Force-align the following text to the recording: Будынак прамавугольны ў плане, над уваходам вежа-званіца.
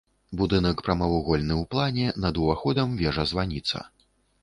Будынак 0.39 0.81
прамавугольны 0.87 1.53
ў 1.61 1.71
плане, 1.75 2.07
над 2.25 2.43
уваходам 2.45 2.99
вежа-званіца. 3.03 3.89